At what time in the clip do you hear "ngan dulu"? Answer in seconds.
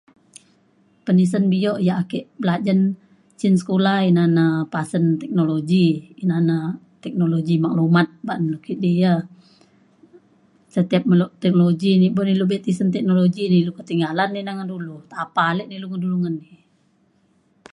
14.55-14.95, 15.89-16.17